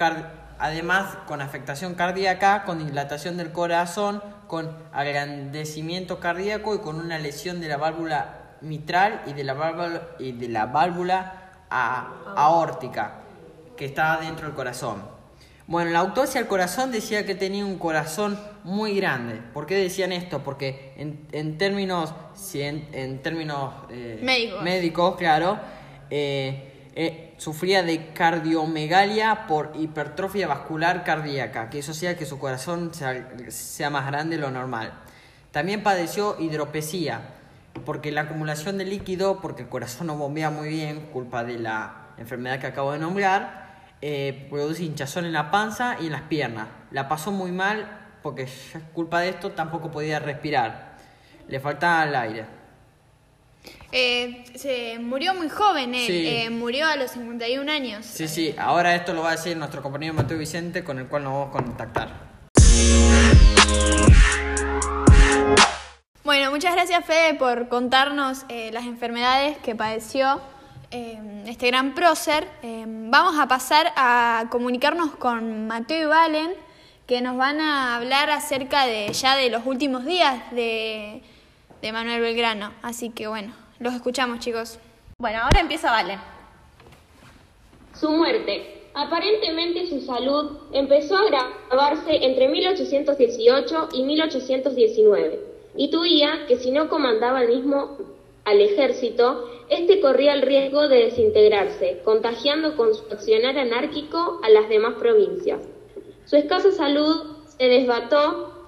además 0.60 1.17
con 1.27 1.41
afectación 1.41 1.93
cardíaca, 1.93 2.63
con 2.63 2.86
dilatación 2.86 3.38
del 3.38 3.51
corazón, 3.51 4.24
con 4.53 4.69
agrandecimiento 4.91 6.19
cardíaco 6.19 6.75
y 6.75 6.77
con 6.77 6.98
una 7.00 7.17
lesión 7.17 7.60
de 7.60 7.67
la 7.67 7.77
válvula 7.77 8.36
mitral 8.62 9.24
y 9.25 9.33
de 9.33 9.43
la 9.43 9.55
válvula, 9.55 10.01
y 10.19 10.31
de 10.33 10.48
la 10.48 10.67
válvula 10.67 11.50
a- 11.72 12.36
aórtica 12.36 13.15
que 13.75 13.86
está 13.86 14.19
dentro 14.22 14.45
del 14.45 14.55
corazón. 14.55 15.01
Bueno, 15.65 15.89
la 15.89 16.00
autopsia 16.00 16.39
al 16.39 16.45
corazón 16.45 16.91
decía 16.91 17.25
que 17.25 17.33
tenía 17.33 17.65
un 17.65 17.79
corazón 17.79 18.39
muy 18.63 18.95
grande. 18.95 19.41
¿Por 19.55 19.65
qué 19.65 19.74
decían 19.75 20.12
esto? 20.12 20.43
Porque 20.43 20.93
en, 20.98 21.25
en 21.31 21.57
términos, 21.57 22.13
cien- 22.36 22.86
en 22.91 23.24
términos 23.24 23.74
eh, 23.89 24.19
Médicos. 24.22 24.62
médicos, 24.62 25.15
claro, 25.15 25.57
eh, 26.12 26.73
eh, 26.95 27.33
sufría 27.38 27.81
de 27.81 28.13
cardiomegalia 28.13 29.47
por 29.47 29.71
hipertrofia 29.75 30.47
vascular 30.47 31.03
cardíaca, 31.03 31.69
que 31.69 31.79
eso 31.79 31.91
hacía 31.91 32.15
que 32.15 32.27
su 32.27 32.38
corazón 32.38 32.91
sea, 32.93 33.89
más 33.89 34.05
grande 34.05 34.35
de 34.35 34.41
lo 34.41 34.51
normal. 34.51 34.93
También 35.51 35.81
padeció 35.81 36.39
hidropesía, 36.39 37.21
porque 37.85 38.12
la 38.12 38.21
acumulación 38.21 38.77
de 38.77 38.85
líquido, 38.85 39.41
porque 39.41 39.63
el 39.63 39.69
corazón 39.69 40.07
no 40.07 40.17
bombea 40.17 40.51
muy 40.51 40.69
bien, 40.69 41.07
culpa 41.12 41.43
de 41.43 41.57
la 41.57 42.09
enfermedad 42.17 42.59
que 42.59 42.67
acabo 42.67 42.91
de 42.91 43.00
nombrar, 43.00 43.63
eh, 44.01 44.47
produce 44.50 44.83
hinchazón 44.83 45.25
en 45.25 45.33
la 45.33 45.50
panza 45.50 45.97
y 46.00 46.05
en 46.05 46.12
las 46.12 46.23
piernas. 46.23 46.67
La 46.91 47.07
pasó 47.07 47.31
muy 47.31 47.51
mal 47.51 48.01
porque 48.21 48.47
culpa 48.93 49.21
de 49.21 49.29
esto 49.29 49.51
tampoco 49.51 49.89
podía 49.89 50.19
respirar. 50.19 50.93
Le 51.47 51.59
faltaba 51.59 52.03
el 52.03 52.15
aire. 52.15 52.62
Eh, 53.91 54.43
se 54.55 54.98
murió 55.00 55.36
muy 55.36 55.50
joven 55.50 55.93
él, 55.93 56.08
Sí. 56.08 56.25
eh, 56.27 56.50
murió 56.50 56.88
a 56.88 56.96
los 56.96 57.12
51 57.12 57.70
años. 57.70 58.05
Sí, 58.05 58.27
sí, 58.27 58.55
ahora 58.58 58.96
esto 58.96 59.13
lo 59.13 59.22
va 59.22 59.29
a 59.29 59.32
decir 59.34 59.55
nuestro 59.55 59.84
compañero 59.84 60.13
Mateo 60.15 60.38
Vicente, 60.39 60.84
con 60.84 60.98
el 60.98 61.05
cual 61.08 61.24
nos 61.24 61.34
vamos 61.34 61.50
a 61.50 61.51
contactar. 61.51 62.10
Bueno, 66.24 66.51
muchas 66.51 66.74
gracias 66.74 67.05
Fede 67.05 67.34
por 67.36 67.67
contarnos 67.67 68.46
eh, 68.50 68.72
las 68.72 68.86
enfermedades 68.86 69.58
que 69.60 69.75
padeció 69.75 70.41
este 71.46 71.67
gran 71.67 71.96
prócer. 71.96 72.48
Vamos 72.62 73.39
a 73.39 73.48
pasar 73.48 73.91
a 73.96 74.46
comunicarnos 74.51 75.15
con 75.15 75.65
Mateo 75.65 76.03
y 76.03 76.05
Valen, 76.05 76.51
que 77.08 77.20
nos 77.22 77.36
van 77.36 77.60
a 77.62 77.96
hablar 77.96 78.29
acerca 78.29 78.86
de 78.86 79.12
ya 79.12 79.36
de 79.36 79.50
los 79.50 79.65
últimos 79.65 80.05
días 80.05 80.36
de, 80.51 81.24
de 81.84 81.92
Manuel 81.92 82.22
Belgrano. 82.22 82.72
Así 82.82 83.10
que 83.10 83.28
bueno, 83.28 83.54
los 83.80 83.94
escuchamos 83.94 84.40
chicos. 84.40 84.80
Bueno, 85.20 85.40
ahora 85.44 85.60
empieza 85.60 85.92
Vale. 85.92 86.18
Su 87.94 88.10
muerte. 88.10 88.88
Aparentemente 88.96 89.88
su 89.88 90.00
salud 90.02 90.60
empezó 90.72 91.18
a 91.18 91.22
agravarse 91.22 92.24
entre 92.25 92.48
1818 92.48 93.90
y 93.94 94.04
1819. 94.04 95.40
Intuía 95.75 96.46
que 96.48 96.58
si 96.58 96.72
no 96.72 96.88
comandaba 96.88 97.44
el 97.44 97.50
mismo 97.50 97.98
al 98.46 98.62
ejército, 98.62 99.50
este 99.70 100.00
corría 100.00 100.34
el 100.34 100.42
riesgo 100.42 100.88
de 100.88 101.06
desintegrarse, 101.06 102.02
contagiando 102.06 102.78
con 102.78 102.94
su 102.94 103.04
accionar 103.12 103.58
anárquico 103.58 104.40
a 104.44 104.50
las 104.50 104.70
demás 104.70 104.94
provincias. 104.94 105.60
Su 106.25 106.38
escasa 106.38 106.72
salud 106.72 107.38
se 107.58 107.66
desbató 107.66 108.62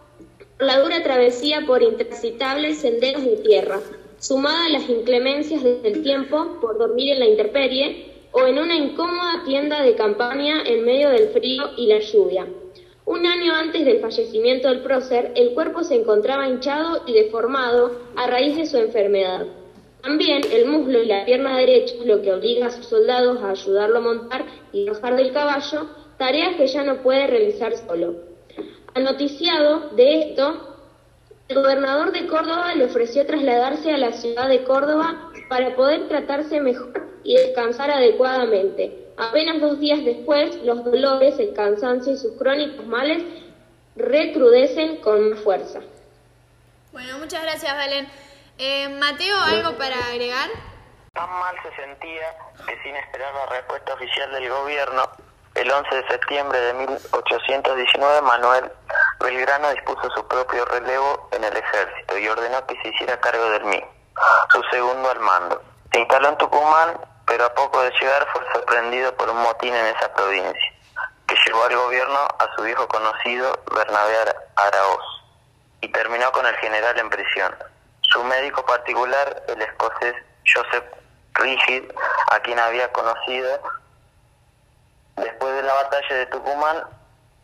la 0.60 0.80
dura 0.80 1.04
travesía 1.04 1.64
por 1.68 1.84
intransitables 1.84 2.78
senderos 2.78 3.26
de 3.26 3.38
tierra, 3.38 3.82
sumada 4.20 4.68
a 4.68 4.70
las 4.70 4.90
inclemencias 4.90 5.62
del 5.62 6.02
tiempo 6.02 6.58
por 6.62 6.78
dormir 6.78 7.12
en 7.12 7.20
la 7.20 7.26
intemperie 7.26 8.14
o 8.32 8.46
en 8.48 8.60
una 8.60 8.76
incómoda 8.76 9.44
tienda 9.46 9.82
de 9.84 9.96
campaña 9.96 10.64
en 10.66 10.86
medio 10.86 11.10
del 11.10 11.28
frío 11.30 11.72
y 11.76 11.88
la 11.88 12.00
lluvia. 12.00 12.48
Un 13.06 13.26
año 13.26 13.54
antes 13.54 13.86
del 13.86 14.00
fallecimiento 14.00 14.70
del 14.70 14.82
prócer, 14.82 15.34
el 15.36 15.54
cuerpo 15.54 15.84
se 15.84 15.96
encontraba 15.96 16.48
hinchado 16.48 17.04
y 17.06 17.14
deformado 17.14 17.92
a 18.16 18.26
raíz 18.28 18.56
de 18.56 18.66
su 18.66 18.78
enfermedad. 18.78 19.46
También 20.02 20.42
el 20.52 20.68
muslo 20.68 21.04
y 21.04 21.08
la 21.08 21.26
pierna 21.26 21.58
derecha, 21.58 21.96
lo 22.06 22.22
que 22.22 22.32
obliga 22.32 22.68
a 22.68 22.72
sus 22.72 22.86
soldados 22.86 23.44
a 23.44 23.52
ayudarlo 23.52 23.98
a 23.98 24.02
montar 24.02 24.46
y 24.72 24.88
bajar 24.88 25.18
del 25.18 25.34
caballo, 25.34 25.88
tareas 26.18 26.56
que 26.56 26.68
ya 26.68 26.84
no 26.84 27.04
puede 27.04 27.28
realizar 27.28 27.76
solo. 27.76 28.35
Anoticiado 28.96 29.90
de 29.90 30.22
esto, 30.22 30.78
el 31.50 31.58
gobernador 31.58 32.14
de 32.14 32.28
Córdoba 32.28 32.74
le 32.75 32.86
ofreció 32.86 33.25
trasladarse 33.25 33.94
a 33.94 33.98
la 33.98 34.14
ciudad 34.14 34.48
de 34.48 34.64
Córdoba 34.64 35.32
para 35.50 35.75
poder 35.75 36.08
tratarse 36.08 36.62
mejor 36.62 37.06
y 37.25 37.36
descansar 37.36 37.92
adecuadamente. 37.92 39.12
Apenas 39.18 39.60
dos 39.60 39.82
días 39.82 40.00
después, 40.06 40.56
los 40.64 40.86
dolores, 40.86 41.38
el 41.40 41.54
cansancio 41.54 42.14
y 42.14 42.18
sus 42.18 42.38
crónicos 42.38 42.86
males 42.86 43.22
recrudecen 43.98 45.02
con 45.02 45.32
más 45.32 45.40
fuerza. 45.42 45.82
Bueno, 46.94 47.18
muchas 47.20 47.44
gracias 47.44 47.75
Valen. 47.75 48.08
Eh, 48.58 48.88
Mateo, 48.98 49.38
¿algo 49.38 49.77
para 49.77 49.98
agregar? 50.08 50.50
Tan 51.12 51.29
mal 51.29 51.55
se 51.64 51.75
sentía 51.75 52.34
que 52.66 52.81
sin 52.81 52.96
esperar 52.96 53.34
la 53.34 53.46
respuesta 53.58 53.94
oficial 53.94 54.31
del 54.31 54.50
gobierno, 54.50 55.03
el 55.55 55.72
11 55.72 55.96
de 55.96 56.07
septiembre 56.07 56.59
de 56.59 56.74
1819 56.74 58.22
Manuel 58.22 58.72
Belgrano 59.20 59.70
dispuso 59.70 60.09
su 60.11 60.27
propio 60.27 60.65
relevo 60.65 61.29
en 61.31 61.44
el 61.44 61.55
ejército 61.55 62.18
y 62.18 62.27
ordenó 62.27 62.65
que 62.68 62.79
se 62.81 62.89
hiciera 62.89 63.20
cargo 63.20 63.50
del 63.51 63.63
mismo, 63.65 63.87
su 64.51 64.61
segundo 64.72 65.09
al 65.09 65.20
mando. 65.20 65.61
Se 65.91 66.00
instaló 66.00 66.29
en 66.29 66.37
Tucumán, 66.37 67.00
pero 67.25 67.46
a 67.46 67.53
poco 67.53 67.81
de 67.81 67.91
llegar 67.91 68.27
fue 68.33 68.41
sorprendido 68.53 69.15
por 69.15 69.29
un 69.29 69.37
motín 69.41 69.74
en 69.74 69.85
esa 69.96 70.13
provincia, 70.13 70.74
que 71.27 71.35
llevó 71.46 71.63
al 71.63 71.75
gobierno 71.75 72.20
a 72.39 72.55
su 72.55 72.63
viejo 72.63 72.87
conocido 72.87 73.57
Bernabé 73.75 74.18
Ara- 74.20 74.35
Araoz 74.57 75.03
y 75.81 75.87
terminó 75.89 76.31
con 76.33 76.46
el 76.46 76.55
general 76.57 77.00
en 77.00 77.09
prisión. 77.09 77.55
Su 78.01 78.24
médico 78.25 78.65
particular, 78.65 79.44
el 79.48 79.61
escocés 79.61 80.15
Joseph 80.53 80.85
Rigid, 81.33 81.83
a 82.31 82.39
quien 82.41 82.59
había 82.59 82.91
conocido 82.91 83.59
después 85.18 85.56
de 85.56 85.64
la 85.64 85.74
batalla 85.74 86.16
de 86.16 86.25
Tucumán 86.28 86.84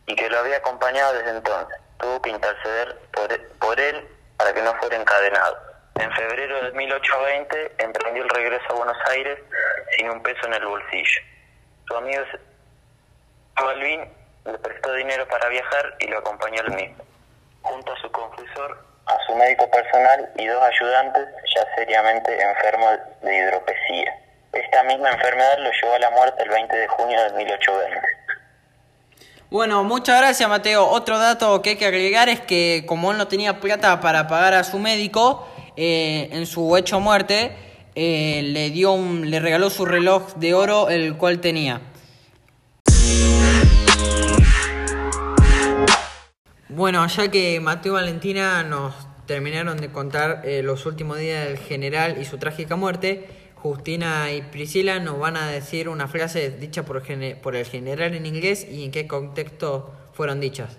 y 0.05 0.15
que 0.15 0.29
lo 0.29 0.39
había 0.39 0.57
acompañado 0.57 1.13
desde 1.13 1.31
entonces, 1.31 1.77
tuvo 1.97 2.21
que 2.21 2.29
interceder 2.29 2.97
por, 3.11 3.57
por 3.59 3.79
él 3.79 4.07
para 4.37 4.53
que 4.53 4.61
no 4.61 4.73
fuera 4.75 4.97
encadenado. 4.97 5.57
En 5.95 6.11
febrero 6.13 6.63
de 6.63 6.71
1820 6.71 7.75
emprendió 7.77 8.23
el 8.23 8.29
regreso 8.29 8.65
a 8.69 8.73
Buenos 8.73 8.97
Aires 9.09 9.39
sin 9.97 10.09
un 10.09 10.23
peso 10.23 10.45
en 10.47 10.53
el 10.53 10.65
bolsillo. 10.65 11.21
Su 11.87 11.95
amigo 11.97 12.23
Balvin 13.55 14.09
le 14.45 14.57
prestó 14.57 14.93
dinero 14.93 15.27
para 15.27 15.47
viajar 15.49 15.95
y 15.99 16.07
lo 16.07 16.19
acompañó 16.19 16.61
al 16.61 16.71
mismo. 16.71 17.03
Junto 17.61 17.93
a 17.93 18.01
su 18.01 18.11
confesor, 18.11 18.83
a 19.05 19.17
su 19.25 19.35
médico 19.35 19.69
personal 19.69 20.31
y 20.37 20.47
dos 20.47 20.63
ayudantes 20.63 21.27
ya 21.55 21.75
seriamente 21.75 22.41
enfermos 22.41 22.99
de 23.21 23.37
hidropesía. 23.37 24.17
Esta 24.53 24.83
misma 24.83 25.11
enfermedad 25.11 25.59
lo 25.59 25.71
llevó 25.71 25.93
a 25.95 25.99
la 25.99 26.09
muerte 26.11 26.43
el 26.43 26.49
20 26.49 26.75
de 26.75 26.87
junio 26.87 27.23
de 27.23 27.37
1820. 27.37 28.07
Bueno, 29.49 29.83
muchas 29.83 30.19
gracias 30.19 30.49
Mateo. 30.49 30.85
Otro 30.87 31.17
dato 31.17 31.61
que 31.61 31.71
hay 31.71 31.75
que 31.77 31.85
agregar 31.85 32.27
es 32.29 32.41
que 32.41 32.83
como 32.85 33.11
él 33.11 33.17
no 33.17 33.27
tenía 33.27 33.59
plata 33.59 34.01
para 34.01 34.27
pagar 34.27 34.53
a 34.53 34.63
su 34.63 34.79
médico, 34.79 35.47
eh, 35.77 36.29
en 36.31 36.45
su 36.45 36.75
hecho 36.75 36.99
muerte, 36.99 37.55
eh, 37.95 38.41
le, 38.43 38.69
dio 38.69 38.91
un, 38.91 39.29
le 39.29 39.39
regaló 39.39 39.69
su 39.69 39.85
reloj 39.85 40.33
de 40.35 40.53
oro, 40.53 40.89
el 40.89 41.15
cual 41.15 41.39
tenía. 41.39 41.81
Bueno, 46.69 47.05
ya 47.07 47.29
que 47.29 47.59
Mateo 47.59 47.93
y 47.93 47.95
Valentina 47.95 48.63
nos 48.63 48.95
terminaron 49.25 49.77
de 49.77 49.91
contar 49.91 50.41
eh, 50.45 50.61
los 50.63 50.85
últimos 50.85 51.17
días 51.17 51.45
del 51.47 51.57
general 51.57 52.17
y 52.19 52.25
su 52.25 52.37
trágica 52.37 52.75
muerte, 52.75 53.27
Justina 53.61 54.31
y 54.31 54.41
Priscila 54.41 54.99
nos 54.99 55.19
van 55.19 55.37
a 55.37 55.47
decir 55.49 55.87
una 55.89 56.07
frase 56.07 56.49
dicha 56.51 56.83
por, 56.83 57.01
gene- 57.03 57.35
por 57.35 57.55
el 57.55 57.65
general 57.65 58.13
en 58.15 58.25
inglés 58.25 58.65
y 58.69 58.83
en 58.83 58.91
qué 58.91 59.07
contexto 59.07 59.91
fueron 60.13 60.39
dichas. 60.39 60.77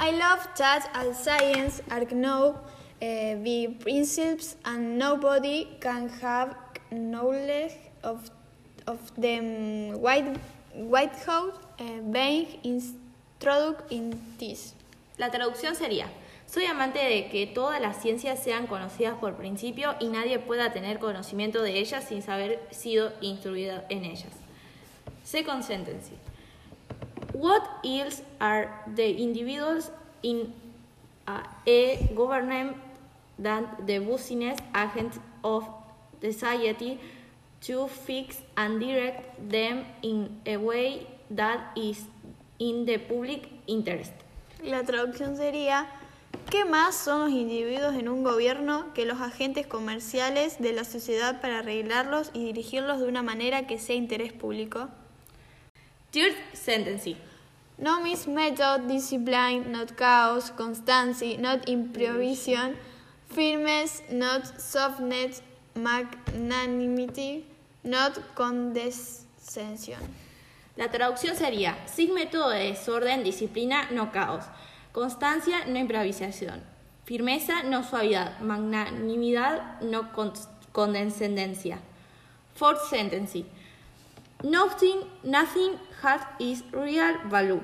I 0.00 0.10
love 0.12 0.46
that 0.56 0.82
all 0.94 1.14
science 1.14 1.82
are 1.90 2.06
know 2.06 2.54
uh, 2.54 3.42
the 3.42 3.68
principles 3.82 4.56
and 4.64 4.98
nobody 4.98 5.66
can 5.80 6.08
have 6.22 6.54
knowledge 6.90 7.72
of 8.02 8.30
of 8.86 8.98
them 9.16 9.94
white 10.00 10.36
white 10.74 11.14
house 11.26 11.54
uh, 11.80 11.84
being 12.12 12.46
introduced 12.62 13.80
in 13.90 14.12
this. 14.38 14.74
La 15.16 15.30
traducción 15.30 15.74
sería, 15.74 16.06
soy 16.54 16.66
amante 16.66 17.00
de 17.00 17.28
que 17.30 17.48
todas 17.48 17.80
las 17.80 18.00
ciencias 18.00 18.40
sean 18.40 18.68
conocidas 18.68 19.18
por 19.18 19.34
principio 19.34 19.96
y 19.98 20.06
nadie 20.06 20.38
pueda 20.38 20.72
tener 20.72 21.00
conocimiento 21.00 21.60
de 21.62 21.80
ellas 21.80 22.04
sin 22.04 22.22
haber 22.30 22.60
sido 22.70 23.12
instruido 23.20 23.82
en 23.88 24.04
ellas. 24.04 24.30
Second 25.24 25.64
sentence. 25.64 26.12
What 27.32 27.62
else 27.82 28.22
are 28.38 28.70
the 28.94 29.10
individuals 29.10 29.90
in 30.22 30.54
a, 31.26 31.42
government 32.14 32.76
than 33.36 33.66
the 33.84 33.98
business 33.98 34.60
agent 34.76 35.14
of 35.42 35.64
society 36.22 37.00
to 37.62 37.88
fix 37.88 38.38
and 38.56 38.78
direct 38.78 39.50
them 39.50 39.86
in 40.02 40.40
a 40.46 40.56
way 40.56 41.08
that 41.34 41.72
is 41.74 42.06
in 42.60 42.86
the 42.86 42.98
public 42.98 43.48
interest? 43.66 44.12
La 44.62 44.84
traducción 44.84 45.36
sería 45.36 45.88
¿Qué 46.50 46.64
más 46.64 46.96
son 46.96 47.20
los 47.20 47.30
individuos 47.30 47.94
en 47.94 48.08
un 48.08 48.24
gobierno 48.24 48.92
que 48.94 49.04
los 49.04 49.20
agentes 49.20 49.66
comerciales 49.66 50.58
de 50.58 50.72
la 50.72 50.84
sociedad 50.84 51.40
para 51.40 51.60
arreglarlos 51.60 52.30
y 52.32 52.44
dirigirlos 52.44 53.00
de 53.00 53.08
una 53.08 53.22
manera 53.22 53.66
que 53.66 53.78
sea 53.78 53.96
interés 53.96 54.32
público? 54.32 54.88
Third 56.10 56.34
sentence. 56.52 57.16
No 57.76 58.00
means 58.00 58.26
method, 58.26 58.82
discipline, 58.86 59.72
not 59.72 59.96
chaos, 59.96 60.50
constancy, 60.52 61.36
not 61.36 61.68
improvisation, 61.68 62.76
firmness, 63.28 64.02
not 64.10 64.44
softness, 64.60 65.42
magnanimity, 65.74 67.44
not 67.82 68.18
condescension. 68.34 70.00
La 70.76 70.90
traducción 70.90 71.36
sería, 71.36 71.76
sin 71.86 72.14
método 72.14 72.50
de 72.50 72.70
desorden, 72.70 73.22
disciplina, 73.24 73.88
no 73.90 74.10
caos. 74.10 74.44
Constancia, 74.94 75.64
no 75.66 75.76
improvisación. 75.80 76.62
Firmeza, 77.04 77.64
no 77.64 77.82
suavidad. 77.82 78.38
Magnanimidad, 78.38 79.80
no 79.82 80.12
con- 80.12 80.32
condescendencia. 80.72 81.78
Fourth 82.54 82.88
sentence. 82.88 83.44
Nothing, 84.44 85.00
nothing 85.24 85.72
has 86.00 86.20
its 86.38 86.62
real 86.72 87.18
value 87.28 87.60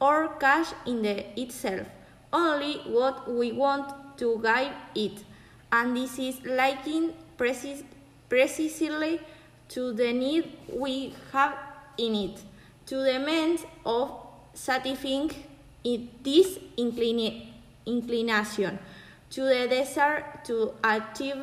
or 0.00 0.38
cash 0.38 0.68
in 0.86 1.02
the 1.02 1.26
itself, 1.40 1.88
only 2.32 2.76
what 2.86 3.28
we 3.28 3.50
want 3.52 3.92
to 4.18 4.40
give 4.40 4.72
it, 4.94 5.24
and 5.72 5.96
this 5.96 6.18
is 6.18 6.40
liking 6.44 7.12
precis- 7.36 7.82
precisely 8.28 9.20
to 9.68 9.92
the 9.92 10.12
need 10.12 10.56
we 10.72 11.14
have 11.32 11.54
in 11.98 12.14
it, 12.14 12.40
to 12.86 12.96
the 12.96 13.18
means 13.18 13.64
of 13.84 14.10
satisfying 14.54 15.30
this 15.82 16.58
inclina- 16.76 17.52
inclination, 17.86 18.78
to 19.30 19.44
the 19.44 19.68
desire 19.68 20.40
to 20.44 20.72
achieve 20.82 21.42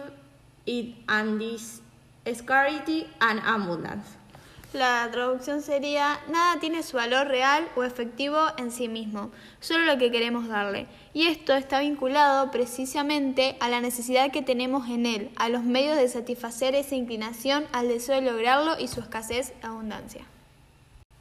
it, 0.66 0.96
and 1.08 1.40
this 1.40 1.82
scarcity 2.34 3.08
and 3.20 3.40
abundance. 3.46 4.18
La 4.74 5.10
traducción 5.12 5.62
sería, 5.62 6.20
nada 6.28 6.60
tiene 6.60 6.84
su 6.84 6.98
valor 6.98 7.28
real 7.30 7.68
o 7.78 7.84
efectivo 7.84 8.38
en 8.58 8.70
sí 8.70 8.90
mismo, 8.90 9.32
solo 9.62 9.86
lo 9.86 9.98
que 9.98 10.12
queremos 10.12 10.50
darle. 10.50 10.88
Y 11.14 11.28
esto 11.28 11.54
está 11.54 11.80
vinculado 11.80 12.52
precisamente 12.52 13.56
a 13.62 13.70
la 13.70 13.80
necesidad 13.80 14.30
que 14.30 14.42
tenemos 14.42 14.90
en 14.90 15.06
él, 15.06 15.32
a 15.38 15.48
los 15.48 15.64
medios 15.64 15.96
de 15.96 16.10
satisfacer 16.10 16.76
esa 16.76 16.96
inclinación, 16.96 17.66
al 17.72 17.88
deseo 17.88 18.16
de 18.16 18.30
lograrlo 18.30 18.78
y 18.78 18.90
su 18.90 19.00
escasez 19.00 19.54
abundancia. 19.62 20.26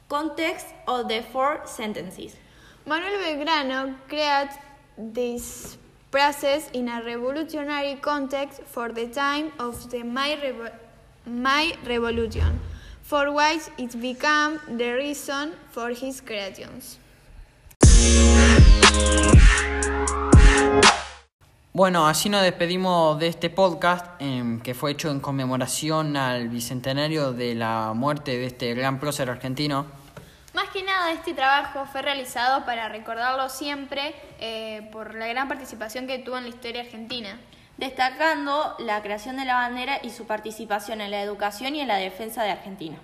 Context 0.09 0.67
of 0.85 1.07
the 1.07 1.23
four 1.23 1.61
sentences. 1.65 2.35
Manuel 2.87 3.17
Belgrano 3.19 3.95
created 4.07 4.49
this 4.97 5.77
process 6.09 6.69
in 6.71 6.87
a 6.87 7.01
revolutionary 7.03 7.95
context 7.99 8.61
for 8.65 8.93
the 8.93 9.07
time 9.07 9.51
of 9.59 9.89
the 9.89 10.03
May, 10.03 10.37
Revo- 10.37 10.71
May 11.25 11.73
Revolution, 11.85 12.59
for 13.03 13.31
which 13.33 13.63
it 13.77 13.99
became 13.99 14.59
the 14.77 14.93
reason 14.93 15.51
for 15.71 15.89
his 15.89 16.21
creations. 16.21 16.97
Bueno, 21.73 22.07
así 22.07 22.29
nos 22.29 22.41
despedimos 22.41 23.19
de 23.19 23.27
este 23.27 23.49
podcast 23.51 24.05
em, 24.19 24.59
que 24.61 24.73
fue 24.73 24.91
hecho 24.91 25.11
en 25.11 25.19
conmemoración 25.19 26.17
al 26.17 26.47
bicentenario 26.47 27.33
de 27.33 27.53
la 27.53 27.91
muerte 27.93 28.31
de 28.37 28.45
este 28.47 28.73
gran 28.73 28.99
prócer 28.99 29.29
argentino. 29.29 29.85
Más 30.57 30.69
que 30.69 30.81
nada, 30.81 31.11
este 31.11 31.35
trabajo 31.35 31.85
fue 31.85 32.01
realizado 32.01 32.65
para 32.65 32.89
recordarlo 32.89 33.47
siempre 33.47 34.15
eh, 34.39 34.89
por 34.91 35.13
la 35.13 35.27
gran 35.27 35.47
participación 35.47 36.07
que 36.07 36.17
tuvo 36.17 36.39
en 36.39 36.45
la 36.45 36.49
historia 36.49 36.81
argentina. 36.81 37.39
Destacando 37.77 38.75
la 38.79 39.03
creación 39.03 39.37
de 39.37 39.45
la 39.45 39.53
bandera 39.53 39.99
y 40.01 40.09
su 40.09 40.25
participación 40.25 40.99
en 41.01 41.11
la 41.11 41.21
educación 41.21 41.75
y 41.75 41.81
en 41.81 41.87
la 41.87 41.97
defensa 41.97 42.41
de 42.41 42.49
Argentina. 42.49 42.97